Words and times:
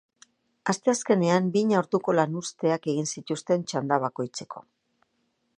Asteazkenean, 0.71 1.51
bina 1.57 1.77
orduko 1.83 2.17
lanuzteak 2.21 2.91
egin 2.95 3.13
zituzten 3.17 3.69
txanda 3.69 4.03
bakoitzeko. 4.09 4.69